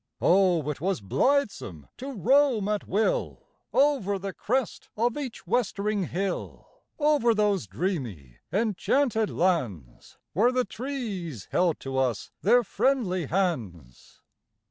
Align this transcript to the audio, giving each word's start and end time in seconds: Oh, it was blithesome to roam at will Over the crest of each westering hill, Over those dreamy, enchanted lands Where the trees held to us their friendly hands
Oh, 0.19 0.67
it 0.71 0.81
was 0.81 0.99
blithesome 0.99 1.87
to 1.97 2.11
roam 2.11 2.67
at 2.67 2.87
will 2.87 3.45
Over 3.71 4.17
the 4.17 4.33
crest 4.33 4.89
of 4.97 5.15
each 5.15 5.45
westering 5.45 6.05
hill, 6.07 6.67
Over 6.97 7.35
those 7.35 7.67
dreamy, 7.67 8.39
enchanted 8.51 9.29
lands 9.29 10.17
Where 10.33 10.51
the 10.51 10.65
trees 10.65 11.49
held 11.51 11.79
to 11.81 11.99
us 11.99 12.31
their 12.41 12.63
friendly 12.63 13.27
hands 13.27 14.23